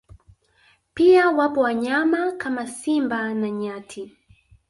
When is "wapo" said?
1.29-1.61